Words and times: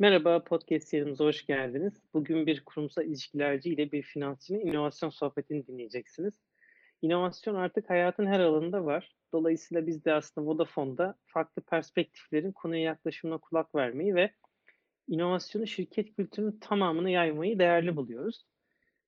Merhaba, 0.00 0.44
podcast 0.44 0.88
serimize 0.88 1.24
hoş 1.24 1.46
geldiniz. 1.46 1.92
Bugün 2.14 2.46
bir 2.46 2.64
kurumsal 2.64 3.04
ilişkilerci 3.04 3.70
ile 3.70 3.92
bir 3.92 4.02
finansçının 4.02 4.60
inovasyon 4.60 5.10
sohbetini 5.10 5.66
dinleyeceksiniz. 5.66 6.34
İnovasyon 7.02 7.54
artık 7.54 7.90
hayatın 7.90 8.26
her 8.26 8.40
alanında 8.40 8.84
var. 8.84 9.16
Dolayısıyla 9.32 9.86
biz 9.86 10.04
de 10.04 10.12
aslında 10.12 10.46
Vodafone'da 10.46 11.14
farklı 11.26 11.62
perspektiflerin 11.62 12.52
konuya 12.52 12.82
yaklaşımına 12.82 13.38
kulak 13.38 13.74
vermeyi 13.74 14.14
ve 14.14 14.30
inovasyonu 15.08 15.66
şirket 15.66 16.16
kültürünün 16.16 16.58
tamamını 16.60 17.10
yaymayı 17.10 17.58
değerli 17.58 17.96
buluyoruz. 17.96 18.46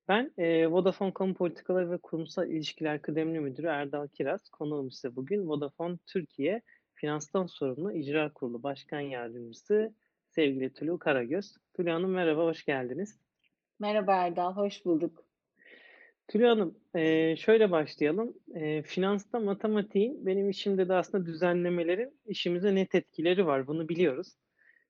Ben 0.08 0.32
e, 0.38 0.66
Vodafone 0.66 1.14
Kamu 1.14 1.34
Politikaları 1.34 1.90
ve 1.90 1.98
Kurumsal 1.98 2.50
İlişkiler 2.50 3.02
Kıdemli 3.02 3.40
Müdürü 3.40 3.66
Erdal 3.66 4.08
Kiraz. 4.08 4.48
Konuğum 4.48 4.88
ise 4.88 5.16
bugün 5.16 5.48
Vodafone 5.48 5.98
Türkiye 6.06 6.62
Finanstan 6.94 7.46
Sorumlu 7.46 7.92
İcra 7.92 8.32
Kurulu 8.32 8.62
Başkan 8.62 9.00
Yardımcısı 9.00 9.94
sevgili 10.40 10.72
Tülü 10.72 10.98
Karagöz. 10.98 11.56
Tülü 11.74 11.90
Hanım 11.90 12.10
merhaba, 12.10 12.44
hoş 12.44 12.64
geldiniz. 12.64 13.18
Merhaba 13.78 14.14
Erdal, 14.14 14.56
hoş 14.56 14.84
bulduk. 14.84 15.24
Tülü 16.28 16.46
Hanım, 16.46 16.78
eee, 16.94 17.34
şöyle 17.38 17.70
başlayalım. 17.70 18.34
Eee, 18.54 18.82
finansta 18.82 19.40
matematiğin 19.40 20.26
benim 20.26 20.50
işimde 20.50 20.88
de 20.88 20.94
aslında 20.94 21.26
düzenlemelerin 21.26 22.20
işimize 22.26 22.74
net 22.74 22.94
etkileri 22.94 23.46
var, 23.46 23.66
bunu 23.66 23.88
biliyoruz. 23.88 24.28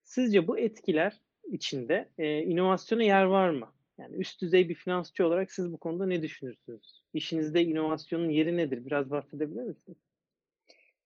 Sizce 0.03 0.49
bu 0.49 0.59
etkiler 0.59 1.21
içinde 1.53 2.09
eee, 2.19 2.43
inovasyona 2.43 3.03
yer 3.03 3.25
var 3.25 3.51
mı? 3.51 3.73
Yani 3.99 4.17
üst 4.17 4.43
düzey 4.43 4.69
bir 4.69 4.75
finansçı 4.75 5.27
olarak 5.27 5.53
siz 5.53 5.73
bu 5.73 5.79
konuda 5.79 6.07
ne 6.07 6.23
düşünürsünüz? 6.23 7.03
İşinizde 7.15 7.63
inovasyonun 7.65 8.29
yeri 8.29 8.57
nedir? 8.57 8.85
Biraz 8.87 9.11
bahsedebilir 9.11 9.63
misiniz? 9.63 9.99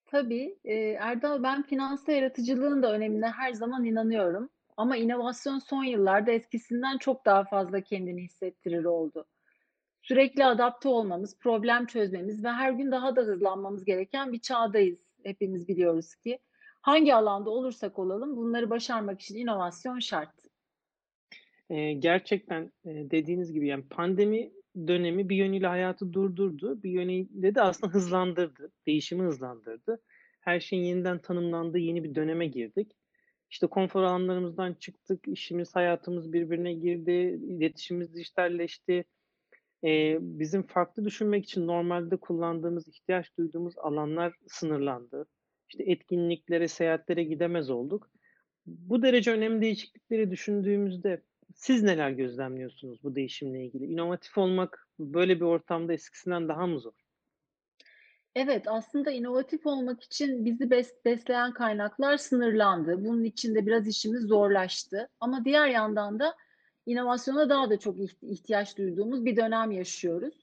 Tabii, 0.07 0.59
eee, 0.65 0.97
Erdal 1.01 1.43
ben 1.43 1.63
finansta 1.63 2.13
yaratıcılığın 2.13 2.83
da 2.83 2.93
önemine 2.93 3.27
her 3.29 3.53
zaman 3.53 3.85
inanıyorum. 3.85 4.51
Ama 4.77 4.97
inovasyon 4.97 5.59
son 5.59 5.85
yıllarda 5.85 6.31
eskisinden 6.33 6.99
çok 6.99 7.27
daha 7.27 7.45
fazla 7.45 7.81
kendini 7.81 8.23
hissettirir 8.23 8.85
oldu. 8.85 9.27
Sürekli 10.03 10.45
adapte 10.47 10.89
olmamız, 10.89 11.39
problem 11.41 11.87
çözmemiz 11.87 12.45
ve 12.45 12.49
her 12.51 12.73
gün 12.73 12.91
daha 12.93 13.17
da 13.17 13.23
hızlanmamız 13.23 13.85
gereken 13.85 14.33
bir 14.33 14.41
çağdayız. 14.41 15.01
Hepimiz 15.25 15.69
biliyoruz 15.69 16.15
ki. 16.17 16.39
Hangi 16.83 17.15
alanda 17.15 17.51
olursak 17.51 17.99
olalım 17.99 18.37
bunları 18.37 18.71
başarmak 18.71 19.21
için 19.23 19.37
inovasyon 19.37 19.99
şart. 19.99 20.35
Eee, 21.71 21.93
gerçekten, 21.95 22.73
eee, 22.85 23.11
dediğiniz 23.11 23.53
gibi, 23.53 23.69
yani, 23.69 23.85
pandemi 23.89 24.53
dönemi 24.77 25.29
bir 25.29 25.37
yönüyle 25.37 25.67
hayatı 25.67 26.13
durdurdu, 26.13 26.83
bir 26.83 26.91
yönüyle 26.91 27.55
de 27.55 27.63
aslında 27.63 27.93
hızlandırdı, 27.93 28.73
değişimi 28.87 29.23
hızlandırdı. 29.23 30.03
Her 30.41 30.61
şeyin 30.61 30.85
yeniden 30.85 31.19
tanımlandığı 31.19 31.79
yeni 31.79 32.05
bir 32.05 32.15
döneme 32.15 32.47
girdik. 32.47 32.93
İşte, 33.51 33.67
konfor 33.67 34.03
alanlarımızdan 34.03 34.75
çıktık, 34.75 35.29
işimiz, 35.29 35.77
hayatımız 35.77 36.33
birbirine 36.33 36.73
girdi, 36.73 37.41
iletişimimiz 37.49 38.15
dijitalleşti. 38.15 39.05
Eee, 39.83 40.19
bizim 40.21 40.63
farklı 40.63 41.05
düşünmek 41.05 41.45
için 41.45 41.67
normalde 41.67 42.17
kullandığımız, 42.17 42.89
ihtiyaç 42.89 43.37
duyduğumuz 43.39 43.79
alanlar 43.79 44.35
sınırlandı. 44.49 45.27
İşte, 45.69 45.85
etkinliklere, 45.85 46.69
seyahatlere 46.69 47.25
gidemez 47.25 47.71
olduk. 47.71 48.11
Bu 48.67 49.03
derece 49.03 49.33
önemli 49.33 49.61
değişiklikleri 49.63 50.31
düşündüğümüzde 50.31 51.23
siz 51.55 51.83
neler 51.83 52.11
gözlemliyorsunuz 52.11 53.03
bu 53.03 53.15
değişimle 53.15 53.65
ilgili? 53.67 53.85
İnovatif 53.85 54.39
olmak 54.39 54.89
böyle 54.99 55.37
bir 55.37 55.45
ortamda 55.45 55.93
eskisinden 55.93 56.49
daha 56.49 56.67
mı 56.67 56.81
zor? 56.81 56.95
Evet, 58.35 58.69
aslında 58.69 59.11
inovatif 59.11 59.67
olmak 59.67 60.03
için 60.03 60.45
bizi 60.45 60.71
bes 60.71 60.95
besleyen 61.05 61.53
kaynaklar 61.53 62.17
sınırlandı. 62.17 63.05
Bunun 63.05 63.25
için 63.25 63.55
de 63.55 63.67
biraz 63.67 63.89
işimiz 63.89 64.23
zorlaştı. 64.23 65.09
Ama 65.21 65.45
diğer 65.45 65.69
yandan 65.69 66.19
da 66.19 66.35
inovasyona 66.87 67.49
daha 67.51 67.71
da 67.71 67.79
çok 67.79 68.01
iht 68.01 68.23
ihtiyaç 68.23 68.79
duyduğumuz 68.79 69.25
bir 69.25 69.37
dönem 69.37 69.71
yaşıyoruz. 69.71 70.35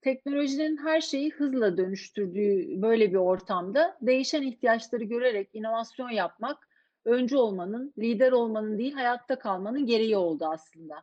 Teknolojinin 0.00 0.76
her 0.76 1.00
şeyi 1.00 1.30
hızla 1.30 1.76
dönüştürdüğü 1.76 2.82
böyle 2.82 3.10
bir 3.10 3.16
ortamda 3.16 3.98
değişen 4.02 4.42
ihtiyaçları 4.42 5.04
görerek 5.04 5.50
inovasyon 5.52 6.10
yapmak, 6.10 6.68
öncü 7.04 7.36
olmanın, 7.36 7.94
lider 7.98 8.32
olmanın 8.32 8.78
değil, 8.78 8.92
hayatta 8.92 9.38
kalmanın 9.38 9.86
gereği 9.86 10.16
oldu 10.16 10.46
aslında. 10.46 11.02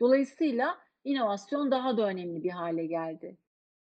Dolayısıyla 0.00 0.78
inovasyon 1.04 1.70
daha 1.70 1.96
da 1.96 2.06
önemli 2.06 2.44
bir 2.44 2.50
hale 2.50 2.86
geldi. 2.86 3.36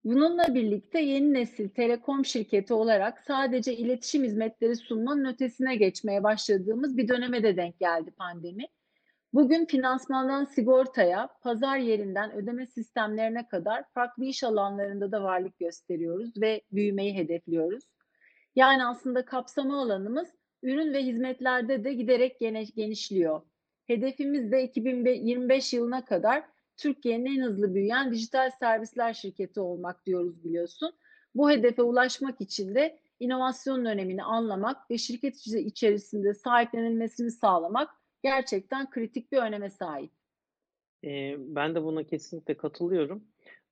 Bununla 0.04 0.54
birlikte 0.54 1.00
yeni 1.00 1.34
nesil 1.34 1.68
telekom 1.68 2.24
şirketi 2.24 2.74
olarak 2.74 3.20
sadece 3.26 3.76
iletişim 3.76 4.24
hizmetleri 4.24 4.76
sunmanın 4.76 5.24
ötesine 5.24 5.76
geçmeye 5.76 6.22
başladığımız 6.22 6.96
bir 6.96 7.08
döneme 7.08 7.42
de 7.42 7.56
denk 7.56 7.80
geldi 7.80 8.10
pandemi. 8.10 8.66
Bugün 9.32 9.64
finansmandan 9.64 10.44
sigortaya, 10.44 11.28
pazar 11.42 11.78
yerinden 11.78 12.32
ödeme 12.32 12.66
sistemlerine 12.66 13.48
kadar 13.48 13.84
farklı 13.94 14.24
iş 14.24 14.44
alanlarında 14.44 15.12
da 15.12 15.22
varlık 15.22 15.58
gösteriyoruz 15.58 16.40
ve 16.40 16.62
büyümeyi 16.72 17.14
hedefliyoruz. 17.14 17.84
Yani 18.54 18.86
aslında 18.86 19.24
kapsama 19.24 19.82
alanımız 19.82 20.28
ürün 20.62 20.92
ve 20.92 21.02
hizmetlerde 21.02 21.84
de 21.84 21.94
giderek 21.94 22.38
genişliyor. 22.76 23.42
Hedefimiz 23.86 24.52
de 24.52 24.64
2025 24.64 25.72
yılına 25.72 26.04
kadar 26.04 26.44
Türkiye'nin 26.76 27.26
en 27.26 27.42
hızlı 27.42 27.74
büyüyen 27.74 28.12
dijital 28.12 28.50
servisler 28.50 29.14
şirketi 29.14 29.60
olmak 29.60 30.06
diyoruz 30.06 30.44
biliyorsun. 30.44 30.92
Bu 31.34 31.50
hedefe 31.50 31.82
ulaşmak 31.82 32.40
için 32.40 32.74
de 32.74 32.98
inovasyonun 33.20 33.84
önemini 33.84 34.22
anlamak 34.22 34.90
ve 34.90 34.98
şirket 34.98 35.46
içerisinde 35.46 36.34
sahiplenilmesini 36.34 37.30
sağlamak 37.30 37.90
gerçekten 38.22 38.90
kritik 38.90 39.32
bir 39.32 39.38
öneme 39.38 39.70
sahip. 39.70 40.12
Eee, 41.02 41.36
ben 41.38 41.74
de 41.74 41.82
buna 41.82 42.04
kesinlikle 42.04 42.56
katılıyorum. 42.56 43.24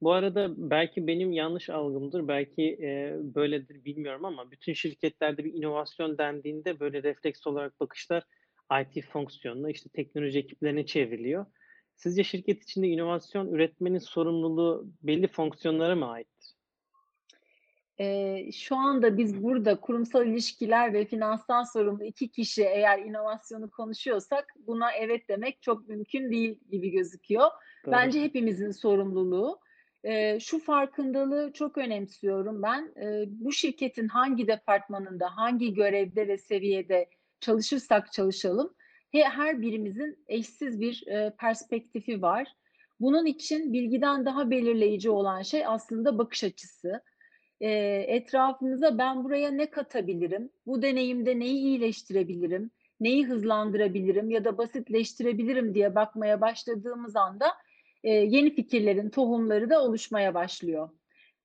Bu 0.02 0.12
arada 0.12 0.54
belki 0.70 1.06
benim 1.06 1.32
yanlış 1.32 1.70
algımdır, 1.70 2.28
belki, 2.28 2.62
eee, 2.62 3.16
böyledir 3.20 3.84
bilmiyorum 3.84 4.24
ama 4.24 4.50
bütün 4.50 4.72
şirketlerde 4.72 5.44
bir 5.44 5.54
inovasyon 5.54 6.18
dendiğinde 6.18 6.80
böyle 6.80 7.02
refleks 7.02 7.46
olarak 7.46 7.80
bakışlar 7.80 8.22
IT 8.82 9.02
fonksiyonuna, 9.02 9.70
işte, 9.70 9.90
teknoloji 9.94 10.38
ekiplerine 10.38 10.86
çevriliyor. 10.86 11.46
Sizce 11.96 12.24
şirket 12.24 12.62
içinde 12.62 12.88
inovasyon 12.88 13.52
üretmenin 13.52 13.98
sorumluluğu 13.98 14.86
belli 15.02 15.26
fonksiyonlara 15.26 15.96
mı 15.96 16.10
aittir? 16.10 16.54
Eee, 17.98 18.50
şu 18.52 18.76
anda 18.76 19.16
biz 19.16 19.42
burada 19.42 19.80
kurumsal 19.80 20.26
ilişkiler 20.26 20.92
ve 20.92 21.04
finanstan 21.04 21.62
sorumlu 21.62 22.04
2 22.04 22.30
kişi 22.30 22.62
eğer 22.62 22.98
inovasyonu 22.98 23.70
konuşuyorsak 23.70 24.54
buna 24.66 24.92
evet 24.92 25.28
demek 25.28 25.62
çok 25.62 25.88
mümkün 25.88 26.30
değil 26.30 26.58
gibi 26.70 26.90
gözüküyor. 26.90 27.50
Doğru. 27.86 27.92
Bence 27.92 28.22
hepimizin 28.22 28.70
sorumluluğu. 28.70 29.60
Şu 30.40 30.58
farkındalığı 30.58 31.52
çok 31.52 31.78
önemsiyorum 31.78 32.62
ben. 32.62 32.92
Bu 33.26 33.52
şirketin 33.52 34.08
hangi 34.08 34.46
departmanında, 34.48 35.36
hangi 35.36 35.74
görevde 35.74 36.28
ve 36.28 36.38
seviyede 36.38 37.08
çalışırsak 37.40 38.12
çalışalım, 38.12 38.74
he 39.12 39.22
her 39.24 39.60
birimizin 39.62 40.24
eşsiz 40.28 40.80
bir, 40.80 41.04
perspektifi 41.40 42.22
var. 42.22 42.48
Bunun 43.00 43.26
için 43.26 43.72
bilgiden 43.72 44.24
daha 44.24 44.50
belirleyici 44.50 45.10
olan 45.10 45.42
şey 45.42 45.66
aslında 45.66 46.18
bakış 46.18 46.44
açısı. 46.44 47.02
Eee, 47.60 48.04
etrafımıza 48.08 48.98
ben 48.98 49.24
buraya 49.24 49.50
ne 49.50 49.70
katabilirim, 49.70 50.50
bu 50.66 50.82
deneyimde 50.82 51.38
neyi 51.38 51.56
iyileştirebilirim, 51.56 52.70
neyi 53.00 53.26
hızlandırabilirim 53.26 54.30
ya 54.30 54.44
da 54.44 54.58
basitleştirebilirim 54.58 55.74
diye 55.74 55.94
bakmaya 55.94 56.40
başladığımız 56.40 57.16
anda, 57.16 57.46
eee, 58.04 58.12
yeni 58.12 58.54
fikirlerin 58.54 59.10
tohumları 59.10 59.70
da 59.70 59.84
oluşmaya 59.84 60.34
başlıyor. 60.34 60.90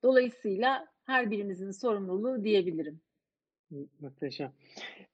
Dolayısıyla 0.04 0.88
her 1.06 1.32
birimizin 1.32 1.72
sorumluluğu 1.72 2.44
diyebilirim. 2.44 3.02
Muhteşem. 4.00 4.54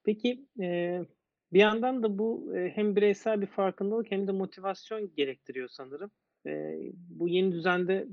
Peki, 0.03 0.45
eee, 0.59 1.05
bir 1.53 1.59
yandan 1.59 2.03
da 2.03 2.17
bu, 2.19 2.51
eee, 2.55 2.71
hem 2.75 2.95
bireysel 2.95 3.41
bir 3.41 3.47
farkındalık 3.47 4.11
hem 4.11 4.27
de 4.27 4.31
motivasyon 4.31 5.15
gerektiriyor 5.15 5.67
sanırım. 5.67 6.11
Eee, 6.45 6.91
bu 6.93 7.27
yeni 7.29 7.51
düzende 7.51 8.07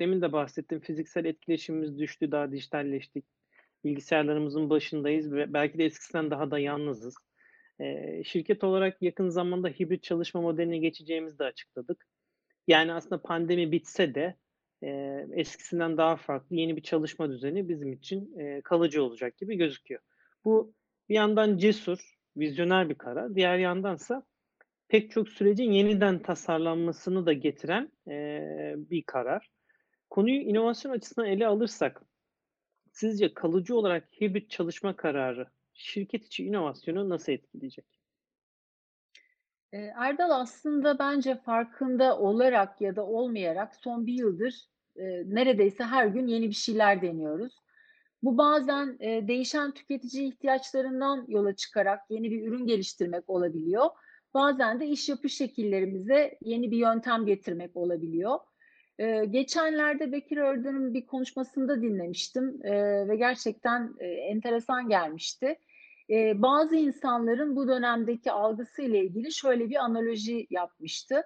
demin 0.00 0.22
de 0.22 0.32
bahsettim, 0.32 0.80
fiziksel 0.80 1.24
etkileşimimiz 1.24 1.98
düştü, 1.98 2.32
daha 2.32 2.52
dijitalleştik. 2.52 3.24
Bilgisayarlarımızın 3.84 4.70
başındayız 4.70 5.32
ve 5.32 5.52
belki 5.52 5.78
de 5.78 5.84
eskisinden 5.84 6.30
daha 6.30 6.50
da 6.50 6.58
yalnızız. 6.58 7.14
Eee, 7.80 8.22
şirket 8.26 8.64
olarak 8.64 9.02
yakın 9.02 9.28
zamanda 9.28 9.68
hibrit 9.68 10.02
çalışma 10.02 10.40
modeline 10.40 10.78
geçeceğimizi 10.78 11.38
de 11.38 11.44
açıkladık. 11.44 12.06
Yani 12.68 12.94
aslında 12.94 13.22
pandemi 13.22 13.72
bitse 13.72 14.16
de, 14.16 14.36
eee, 14.82 15.28
eskisinden 15.32 15.98
daha 15.98 16.16
farklı 16.16 16.56
yeni 16.56 16.76
bir 16.76 16.82
çalışma 16.82 17.30
düzeni 17.30 17.70
bizim 17.70 17.94
için, 17.94 18.34
eee, 18.40 18.62
kalıcı 18.64 19.04
olacak 19.04 19.38
gibi 19.38 19.56
gözüküyor. 19.58 20.02
Bu 20.46 20.74
bir 21.10 21.14
yandan 21.16 21.58
cesur, 21.58 22.00
vizyoner 22.38 22.90
bir 22.90 22.96
karar, 22.96 23.36
diğer 23.36 23.58
yandansa 23.58 24.24
pek 24.88 25.12
çok 25.12 25.28
sürecin 25.30 25.72
yeniden 25.72 26.22
tasarlanmasını 26.22 27.26
da 27.26 27.34
getiren, 27.34 27.92
eee, 28.08 28.74
bir 28.78 29.04
karar. 29.06 29.50
Konuyu 30.10 30.40
inovasyon 30.42 30.92
açısından 30.92 31.28
ele 31.28 31.48
alırsak 31.48 32.02
sizce 32.92 33.34
kalıcı 33.34 33.76
olarak 33.76 34.08
hibrit 34.22 34.50
çalışma 34.50 34.96
kararı 34.96 35.48
şirket 35.74 36.26
içi 36.26 36.44
inovasyonu 36.46 37.10
nasıl 37.10 37.32
etkileyecek? 37.32 37.97
Erdal 39.72 40.30
aslında 40.30 40.98
bence 40.98 41.36
farkında 41.36 42.18
olarak 42.18 42.80
ya 42.80 42.96
da 42.96 43.06
olmayarak 43.06 43.76
son 43.76 44.06
1 44.06 44.12
yıldır, 44.12 44.54
neredeyse 45.24 45.84
her 45.84 46.06
gün 46.06 46.26
yeni 46.26 46.48
bir 46.48 46.54
şeyler 46.54 47.02
deniyoruz. 47.02 47.56
Bu 48.22 48.38
bazen, 48.38 48.98
değişen 48.98 49.70
tüketici 49.72 50.28
ihtiyaçlarından 50.28 51.24
yola 51.28 51.56
çıkarak 51.56 52.00
yeni 52.10 52.30
bir 52.30 52.46
ürün 52.48 52.66
geliştirmek 52.66 53.30
olabiliyor. 53.30 53.86
Bazen 54.34 54.80
de 54.80 54.86
iş 54.86 55.08
yapış 55.08 55.36
şekillerimize 55.36 56.38
yeni 56.40 56.70
bir 56.70 56.76
yöntem 56.76 57.26
getirmek 57.26 57.76
olabiliyor. 57.76 58.38
Geçenlerde 59.30 60.12
Bekir 60.12 60.36
Ördün'ün 60.36 60.94
bir 60.94 61.06
konuşmasında 61.06 61.82
dinlemiştim, 61.82 62.62
ve 63.08 63.16
gerçekten, 63.16 63.94
enteresan 64.00 64.88
gelmişti. 64.88 65.56
Eee, 66.08 66.34
bazı 66.36 66.76
insanların 66.76 67.56
bu 67.56 67.68
dönemdeki 67.68 68.32
algısıyla 68.32 68.98
ilgili 68.98 69.32
şöyle 69.32 69.70
bir 69.70 69.76
analoji 69.84 70.46
yapmıştı. 70.50 71.22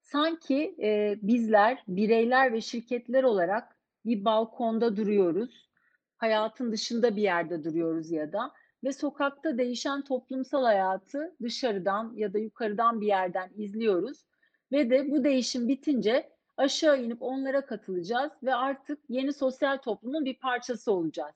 Sanki, 0.00 0.74
eee, 0.78 1.18
bizler 1.22 1.84
bireyler 1.88 2.52
ve 2.52 2.60
şirketler 2.60 3.22
olarak 3.24 3.76
bir 4.06 4.24
balkonda 4.24 4.96
duruyoruz, 4.96 5.70
hayatın 6.16 6.72
dışında 6.72 7.16
bir 7.16 7.22
yerde 7.22 7.64
duruyoruz 7.64 8.10
ya 8.10 8.32
da 8.32 8.52
ve 8.84 8.92
sokakta 8.92 9.58
değişen 9.58 10.02
toplumsal 10.04 10.64
hayatı 10.64 11.36
dışarıdan 11.42 12.12
ya 12.16 12.32
da 12.32 12.38
yukarıdan 12.38 13.00
bir 13.00 13.06
yerden 13.06 13.50
izliyoruz 13.56 14.24
ve 14.72 14.90
de 14.90 15.10
bu 15.10 15.24
değişim 15.24 15.68
bitince 15.68 16.30
aşağı 16.56 17.02
inip 17.02 17.22
onlara 17.22 17.66
katılacağız 17.66 18.32
ve 18.42 18.54
artık 18.54 18.98
yeni 19.08 19.32
sosyal 19.32 19.76
toplumun 19.78 20.24
bir 20.24 20.38
parçası 20.38 20.92
olacağız. 20.92 21.34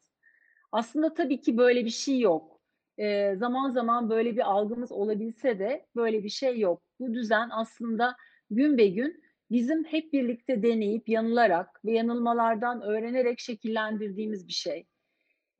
Aslında 0.72 1.14
tabii 1.14 1.40
ki 1.40 1.56
böyle 1.58 1.84
bir 1.84 1.90
şey 1.90 2.20
yok. 2.20 2.59
Eee, 3.00 3.36
zaman 3.36 3.70
zaman 3.72 4.10
böyle 4.10 4.36
bir 4.36 4.50
algımız 4.52 4.92
olabilse 4.92 5.60
de 5.60 5.86
böyle 5.96 6.24
bir 6.24 6.30
şey 6.30 6.60
yok. 6.60 6.82
Bu 7.00 7.14
düzen 7.14 7.48
aslında 7.52 8.16
günbegün 8.50 9.22
bizim 9.52 9.84
hep 9.84 10.14
birlikte 10.14 10.64
deneyip 10.64 11.10
yanılarak 11.10 11.84
ve 11.86 11.92
yanılmalardan 11.92 12.82
öğrenerek 12.82 13.40
şekillendirdiğimiz 13.40 14.48
bir 14.48 14.54
şey. 14.54 14.86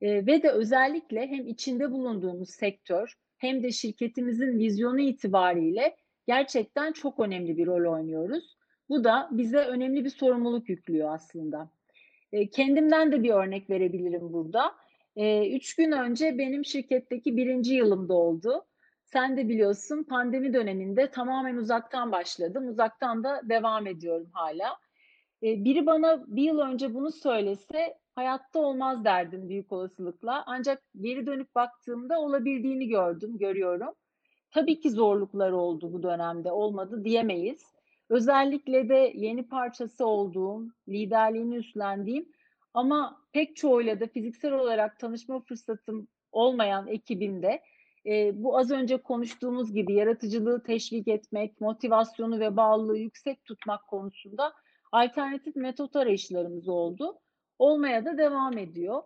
Eee, 0.01 0.27
ve 0.27 0.43
de 0.43 0.51
özellikle 0.51 1.27
hem 1.27 1.47
içinde 1.47 1.91
bulunduğumuz 1.91 2.49
sektör 2.49 3.13
hem 3.37 3.63
de 3.63 3.71
şirketimizin 3.71 4.59
vizyonu 4.59 5.01
itibariyle 5.01 5.95
gerçekten 6.27 6.91
çok 6.93 7.19
önemli 7.19 7.57
bir 7.57 7.67
rol 7.67 7.93
oynuyoruz. 7.93 8.57
Bu 8.89 9.03
da 9.03 9.29
bize 9.31 9.57
önemli 9.57 10.05
bir 10.05 10.09
sorumluluk 10.09 10.69
yüklüyor 10.69 11.13
aslında. 11.13 11.71
Eee, 12.33 12.49
kendimden 12.49 13.11
de 13.11 13.23
bir 13.23 13.29
örnek 13.31 13.69
verebilirim 13.69 14.33
burada. 14.33 14.75
Eee, 15.15 15.55
3 15.55 15.75
gün 15.75 15.91
önce 15.91 16.37
benim 16.37 16.65
şirketteki 16.65 17.37
1'inci 17.37 17.73
yılım 17.75 18.09
doldu. 18.09 18.65
Sen 19.05 19.37
de 19.37 19.49
biliyorsun 19.49 20.03
pandemi 20.03 20.53
döneminde 20.53 21.11
tamamen 21.11 21.55
uzaktan 21.55 22.11
başladım. 22.11 22.67
Uzaktan 22.67 23.23
da 23.23 23.41
devam 23.49 23.87
ediyorum 23.87 24.29
hâlâ. 24.33 24.77
Eee, 25.41 25.65
biri 25.65 25.85
bana 25.85 26.23
1 26.27 26.43
yıl 26.43 26.59
önce 26.59 26.93
bunu 26.93 27.11
söylese 27.11 27.97
hayatta 28.15 28.59
olmaz 28.59 29.05
derdim 29.05 29.49
büyük 29.49 29.71
olasılıkla. 29.71 30.43
Ancak 30.47 30.81
geri 31.01 31.25
dönüp 31.25 31.55
baktığımda 31.55 32.19
olabildiğini 32.21 32.87
gördüm, 32.87 33.37
görüyorum. 33.37 33.93
Tabii 34.51 34.79
ki 34.79 34.91
zorluklar 34.91 35.51
oldu 35.51 35.93
bu 35.93 36.03
dönemde, 36.03 36.51
olmadı 36.51 37.03
diyemeyiz. 37.05 37.61
Özellikle 38.09 38.89
de 38.89 39.13
yeni 39.15 39.47
parçası 39.47 40.05
olduğum, 40.07 40.67
liderliğini 40.89 41.55
üstlendiğim 41.57 42.25
ama 42.73 43.21
pek 43.33 43.55
çoğuyla 43.55 43.99
da 43.99 44.07
fiziksel 44.07 44.51
olarak 44.53 44.99
tanışma 44.99 45.39
fırsatım 45.41 46.07
olmayan 46.31 46.87
ekibimde, 46.87 47.61
eee, 48.05 48.31
bu 48.35 48.57
az 48.57 48.71
önce 48.71 48.97
konuştuğumuz 48.97 49.73
gibi 49.73 49.93
yaratıcılığı 49.93 50.63
teşvik 50.63 51.07
etmek, 51.07 51.61
motivasyonu 51.61 52.39
ve 52.39 52.57
bağlılığı 52.57 52.97
yüksek 52.97 53.45
tutmak 53.45 53.87
konusunda 53.87 54.53
alternatif 54.91 55.55
metot 55.55 55.95
arayışlarımız 55.95 56.67
oldu. 56.67 57.19
Olmaya 57.59 58.05
da 58.05 58.17
devam 58.17 58.57
ediyor. 58.57 59.01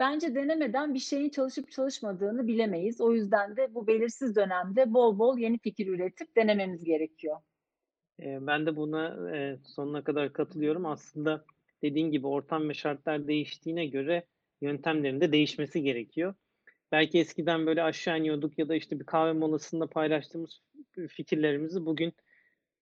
Bence 0.00 0.34
denemeden 0.34 0.94
bir 0.94 0.98
şeyin 0.98 1.30
çalışıp 1.30 1.70
çalışmadığını 1.70 2.46
bilemeyiz. 2.46 3.00
O 3.00 3.12
yüzden 3.12 3.56
de 3.56 3.74
bu 3.74 3.86
belirsiz 3.86 4.36
dönemde 4.36 4.94
bol 4.94 5.18
bol 5.18 5.38
yeni 5.38 5.58
fikir 5.58 5.86
üretip 5.86 6.36
denememiz 6.36 6.84
gerekiyor. 6.84 7.36
Eee, 8.18 8.38
ben 8.40 8.66
de 8.66 8.76
buna, 8.76 9.30
eee, 9.34 9.58
sonuna 9.64 10.04
kadar 10.04 10.32
katılıyorum. 10.32 10.86
Aslında 10.86 11.44
dediğin 11.90 12.10
gibi 12.10 12.26
ortam 12.26 12.68
ve 12.68 12.74
şartlar 12.74 13.28
değiştiğine 13.28 13.86
göre 13.86 14.26
yöntemlerin 14.60 15.20
de 15.20 15.32
değişmesi 15.32 15.82
gerekiyor. 15.82 16.34
Belki 16.92 17.18
eskiden 17.18 17.66
böyle 17.66 17.82
aşağı 17.82 18.18
iniyorduk 18.18 18.58
ya 18.58 18.68
da, 18.68 18.74
işte, 18.74 19.00
bir 19.00 19.06
kahve 19.06 19.32
molasında 19.32 19.86
paylaştığımız 19.86 20.62
fikirlerimizi 21.08 21.86
bugün 21.86 22.12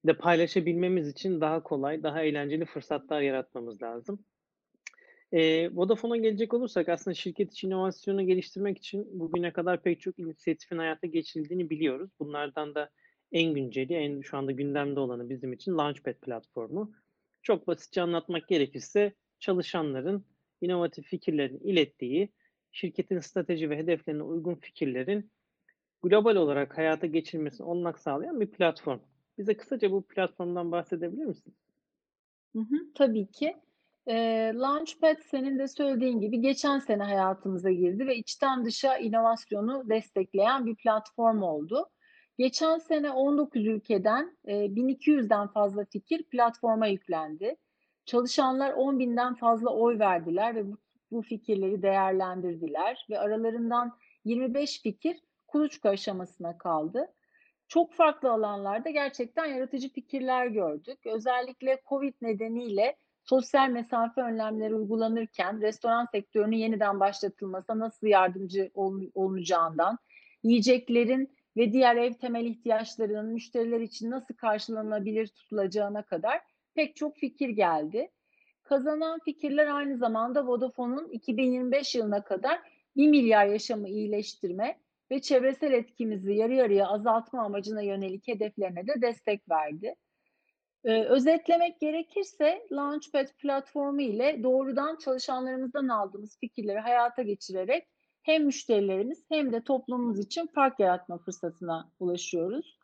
de 0.07 0.17
paylaşabilmemiz 0.17 1.09
için 1.09 1.41
daha 1.41 1.63
kolay, 1.63 2.03
daha 2.03 2.23
eğlenceli 2.23 2.65
fırsatlar 2.65 3.21
yaratmamız 3.21 3.83
lazım. 3.83 4.25
Eee, 5.33 5.71
Vodafone'a 5.77 6.17
gelecek 6.17 6.55
olursak 6.55 6.89
aslında 6.89 7.15
şirket 7.15 7.53
içi 7.53 7.67
inovasyonu 7.67 8.27
geliştirmek 8.27 8.79
için 8.79 9.21
bugüne 9.21 9.53
kadar 9.53 9.83
pek 9.83 10.01
çok 10.01 10.19
inisiyatifin 10.19 10.79
hayata 10.79 11.07
geçirildiğini 11.07 11.71
biliyoruz. 11.71 12.11
Bunlardan 12.21 12.75
da 12.75 12.91
en 13.33 13.55
günceli, 13.55 13.95
en 13.95 14.21
şu 14.21 14.37
anda 14.37 14.53
gündemde 14.53 15.01
olanı 15.01 15.31
bizim 15.31 15.53
için 15.53 15.79
Launchpad 15.79 16.15
platformu. 16.15 16.93
Çok 17.45 17.69
basitçe 17.69 18.03
anlatmak 18.03 18.49
gerekirse 18.49 19.15
çalışanların 19.41 20.27
inovatif 20.63 21.07
fikirlerini 21.07 21.59
ilettiği, 21.59 22.35
şirketin 22.73 23.21
strateji 23.21 23.71
ve 23.71 23.79
hedeflerine 23.79 24.25
uygun 24.25 24.57
fikirlerin 24.57 25.33
global 26.03 26.37
olarak 26.37 26.79
hayata 26.79 27.09
geçirilmesine 27.09 27.67
olanak 27.67 28.01
sağlayan 28.01 28.41
bir 28.41 28.53
platform. 28.53 29.01
Bize 29.39 29.59
kısaca 29.59 29.93
bu 29.93 30.09
platformdan 30.09 30.73
bahsedebilir 30.73 31.27
misin? 31.27 31.57
Hı 32.57 32.59
hı, 32.61 32.77
tabii 32.95 33.27
ki. 33.31 33.57
Eee, 34.07 34.53
Launchpad 34.55 35.17
senin 35.31 35.59
de 35.59 35.69
söylediğin 35.69 36.21
gibi 36.21 36.41
geçen 36.41 36.79
sene 36.79 37.03
hayatımıza 37.03 37.71
girdi 37.71 38.07
ve 38.07 38.17
içten 38.17 38.65
dışa 38.65 38.99
inovasyonu 38.99 39.89
destekleyen 39.89 40.67
bir 40.67 40.77
platform 40.77 41.43
oldu. 41.43 41.87
Geçen 42.39 42.79
sene 42.79 43.11
19 43.11 43.67
ülkeden, 43.67 44.37
eee, 44.47 44.55
1200'den 44.55 45.47
fazla 45.49 45.85
fikir 45.85 46.23
platforma 46.23 46.87
yüklendi. 46.87 47.57
Çalışanlar 48.05 48.71
10.000'den 48.71 49.35
fazla 49.35 49.71
oy 49.71 49.99
verdiler 49.99 50.55
ve 50.55 50.73
bu 50.73 50.77
bu 51.15 51.23
fikirleri 51.23 51.83
değerlendirdiler 51.83 53.07
ve 53.11 53.19
aralarından 53.19 53.99
25 54.25 54.83
fikir 54.83 55.17
kuluçka 55.47 55.89
aşamasına 55.89 56.59
kaldı. 56.59 57.13
Çok 57.69 57.93
farklı 57.93 58.31
alanlarda 58.31 58.91
gerçekten 58.91 59.47
yaratıcı 59.47 59.93
fikirler 59.93 60.47
gördük. 60.47 60.99
Özellikle 61.07 61.83
COVID 61.89 62.15
nedeniyle 62.23 62.97
sosyal 63.25 63.69
mesafe 63.69 64.21
önlemleri 64.21 64.75
uygulanırken 64.75 65.61
restoran 65.61 66.09
sektörünün 66.13 66.57
yeniden 66.57 67.01
başlatılmasına 67.01 67.79
nasıl 67.79 68.07
yardımcı 68.07 68.71
olu 68.75 69.11
olunacağından, 69.15 69.99
yiyeceklerin 70.43 71.37
ve 71.57 71.73
diğer 71.73 71.97
ev 71.97 72.13
temel 72.13 72.45
ihtiyaçlarının 72.45 73.27
müşteriler 73.27 73.81
için 73.81 74.11
nasıl 74.11 74.35
karşılanabilir 74.35 75.27
tutulacağına 75.27 76.03
kadar 76.03 76.41
pek 76.75 76.97
çok 76.97 77.17
fikir 77.17 77.49
geldi. 77.49 78.11
Kazanan 78.63 79.21
fikirler 79.25 79.67
aynı 79.67 79.97
zamanda 79.97 80.47
Vodafone'un 80.47 81.09
2025 81.09 81.95
yılına 81.95 82.25
kadar 82.25 82.59
1.000.000.000 82.97 83.53
yaşamı 83.53 83.89
iyileştirme 83.89 84.79
ve 85.11 85.21
çevresel 85.21 85.73
etkimizi 85.73 86.33
yarı 86.33 86.55
yarıya 86.55 86.89
azaltma 86.89 87.43
amacına 87.43 87.83
yönelik 87.83 88.29
hedeflerine 88.29 88.87
de 88.87 89.03
destek 89.03 89.51
verdi. 89.51 89.95
Eee, 90.85 91.05
özetlemek 91.05 91.81
gerekirse 91.81 92.67
Launchpad 92.73 93.27
platformu 93.39 94.01
ile 94.01 94.43
doğrudan 94.43 94.97
çalışanlarımızdan 94.97 95.89
aldığımız 95.89 96.39
fikirleri 96.39 96.79
hayata 96.79 97.23
geçirerek 97.23 97.89
hem 98.25 98.45
müşterilerimiz 98.45 99.25
hem 99.29 99.53
de 99.53 99.61
toplumumuz 99.65 100.19
için 100.19 100.47
fark 100.47 100.81
yaratma 100.81 101.19
fırsatına 101.19 101.91
ulaşıyoruz. 102.01 102.79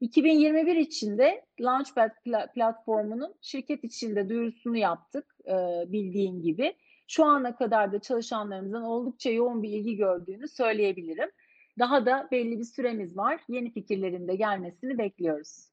2021 0.00 0.76
için 0.76 1.18
de 1.18 1.44
Launchpad 1.60 2.10
pla 2.24 2.46
platformunun 2.54 3.34
şirket 3.42 3.84
içinde 3.84 4.28
duyurusunu 4.28 4.76
yaptık, 4.76 5.36
eee, 5.46 5.84
bildiğin 5.88 6.42
gibi. 6.42 6.74
Şu 7.08 7.24
ana 7.24 7.56
kadar 7.56 7.92
da 7.92 7.98
çalışanlarımızdan 8.00 8.82
oldukça 8.82 9.30
yoğun 9.30 9.62
bir 9.62 9.70
ilgi 9.70 9.96
gördüğünü 9.96 10.48
söyleyebilirim. 10.48 11.30
Daha 11.78 12.06
da 12.06 12.28
belli 12.32 12.58
bir 12.58 12.64
süremiz 12.64 13.16
var. 13.16 13.40
Yeni 13.48 13.72
fikirlerin 13.72 14.28
de 14.28 14.36
gelmesini 14.36 14.98
bekliyoruz. 14.98 15.68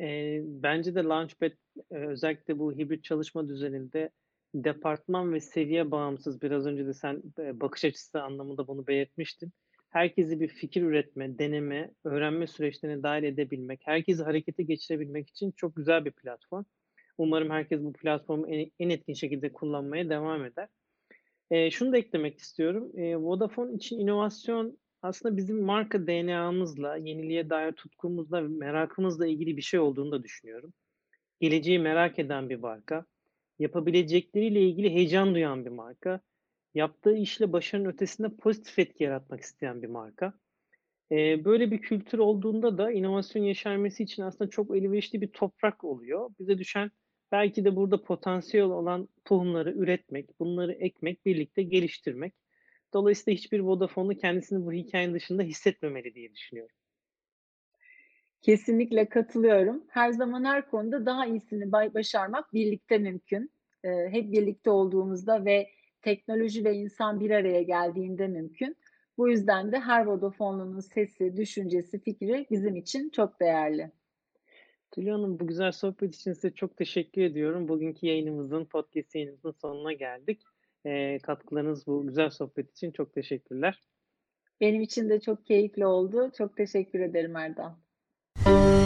Eee, 0.00 0.42
bence 0.44 0.94
de 0.94 1.02
Launchpad, 1.02 1.52
eee, 1.76 2.06
özellikle 2.06 2.58
bu 2.58 2.72
hibrit 2.72 3.04
çalışma 3.04 3.48
düzeninde 3.48 4.10
departman 4.54 5.32
ve 5.32 5.40
seviye 5.40 5.90
bağımsız, 5.90 6.42
biraz 6.42 6.66
önce 6.66 6.86
de 6.86 6.94
sen, 6.94 7.22
bakış 7.38 7.84
açısı 7.84 8.22
anlamında 8.22 8.66
bunu 8.68 8.86
belirtmiştin. 8.86 9.52
Herkesi 9.88 10.40
bir 10.40 10.48
fikir 10.48 10.82
üretme, 10.82 11.38
deneme, 11.38 11.90
öğrenme 12.04 12.46
süreçlerine 12.46 13.02
dâhil 13.02 13.24
edebilmek, 13.24 13.80
herkesi 13.84 14.22
harekete 14.22 14.62
geçirebilmek 14.62 15.28
için 15.28 15.52
çok 15.56 15.76
güzel 15.76 16.04
bir 16.04 16.10
platform. 16.12 16.64
Umarım 17.18 17.50
herkes 17.50 17.82
bu 17.82 17.92
platformu 17.92 18.46
en 18.78 18.88
etkin 18.90 19.14
şekilde 19.14 19.52
kullanmaya 19.52 20.10
devam 20.10 20.44
eder. 20.44 20.68
Eee, 21.50 21.70
şunu 21.70 21.92
da 21.92 21.98
eklemek 21.98 22.38
istiyorum. 22.38 22.92
Eee, 22.96 23.16
Vodafone 23.16 23.74
için 23.74 23.98
inovasyon 23.98 24.78
aslında 25.02 25.36
bizim 25.36 25.62
marka 25.62 26.06
DNA'mızla, 26.06 26.96
yeniliğe 26.96 27.50
dair 27.50 27.72
tutkumuzla 27.72 28.40
merakımızla 28.40 29.26
ilgili 29.26 29.56
bir 29.56 29.62
şey 29.62 29.80
olduğunu 29.80 30.12
da 30.12 30.22
düşünüyorum. 30.22 30.72
Geleceği 31.40 31.78
merak 31.78 32.18
eden 32.18 32.50
bir 32.50 32.56
marka, 32.56 33.06
yapabilecekleriyle 33.62 34.62
ilgili 34.62 34.90
heyecan 34.90 35.34
duyan 35.34 35.64
bir 35.64 35.70
marka, 35.70 36.20
yaptığı 36.74 37.16
işle 37.16 37.52
başarının 37.52 37.88
ötesinde 37.90 38.36
pozitif 38.36 38.78
etki 38.78 39.04
yaratmak 39.04 39.40
isteyen 39.40 39.82
bir 39.82 39.88
marka. 39.88 40.34
Eee, 41.10 41.42
böyle 41.44 41.70
bir 41.70 41.78
kültür 41.82 42.18
olduğunda 42.18 42.78
da 42.78 42.92
inovasyon 42.92 43.42
yeşermesi 43.42 44.02
için 44.02 44.22
aslında 44.22 44.50
çok 44.50 44.76
elverişli 44.76 45.20
bir 45.20 45.28
toprak 45.32 45.84
oluyor. 45.84 46.30
Bize 46.40 46.58
düşen 46.58 46.90
belki 47.32 47.64
de 47.64 47.76
burada 47.76 48.02
potansiyel 48.02 48.66
olan 48.66 49.08
tohumları 49.24 49.72
üretmek, 49.72 50.40
bunları 50.40 50.72
ekmek, 50.72 51.26
birlikte 51.26 51.62
geliştirmek. 51.62 52.34
Dolayısıyla 52.94 53.36
hiçbir 53.36 53.60
Vodafone'lu 53.60 54.18
kendisini 54.18 54.66
bu 54.66 54.72
hikâyenin 54.72 55.14
dışında 55.14 55.42
hissetmemeli 55.42 56.14
diye 56.14 56.34
düşünüyorum. 56.34 56.76
Kesinlikle 58.42 59.08
katılıyorum. 59.08 59.84
Her 59.88 60.12
zaman 60.12 60.44
her 60.44 60.70
konuda 60.70 61.06
daha 61.06 61.26
iyisini 61.26 61.72
başarmak 61.72 62.52
birlikte 62.52 62.98
mümkün. 62.98 63.52
Eee, 63.84 64.08
hep 64.10 64.32
birlikte 64.32 64.70
olduğumuzda 64.70 65.44
ve 65.44 65.68
teknoloji 66.02 66.64
ve 66.64 66.74
insan 66.74 67.20
bir 67.20 67.30
araya 67.30 67.62
geldiğinde 67.62 68.28
mümkün. 68.28 68.76
Bu 69.18 69.28
yüzden 69.28 69.72
de 69.72 69.80
her 69.80 70.06
Vodafone'lunun 70.06 70.80
sesi, 70.80 71.36
düşüncesi, 71.36 72.00
fikri 72.00 72.46
bizim 72.50 72.76
için 72.76 73.10
çok 73.10 73.40
değerli. 73.40 73.90
Tülay 74.90 75.10
Hanım, 75.10 75.40
bu 75.40 75.46
güzel 75.46 75.72
sohbet 75.72 76.14
için 76.14 76.32
size 76.32 76.50
çok 76.54 76.76
teşekkür 76.76 77.22
ediyorum. 77.22 77.68
Bugünkü 77.68 78.06
yayınımızın, 78.06 78.64
podcast 78.64 79.14
yayınımızın 79.14 79.50
sonuna 79.50 79.92
geldik. 79.92 80.42
Eee, 80.84 81.18
katkılarınız 81.22 81.86
bu 81.86 82.06
güzel 82.06 82.30
sohbet 82.30 82.70
için 82.70 82.90
çok 82.90 83.14
teşekkürler. 83.14 83.80
Benim 84.60 84.82
için 84.82 85.08
de 85.08 85.20
çok 85.20 85.46
keyifli 85.46 85.86
oldu. 85.86 86.30
Çok 86.38 86.56
teşekkür 86.56 87.00
ederim 87.00 87.36
Erdal. 87.36 87.81
Thank 88.36 88.76
you. 88.76 88.81